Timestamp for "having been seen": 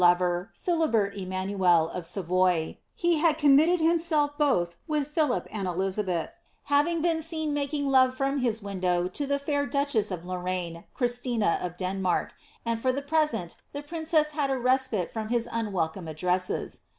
6.63-7.53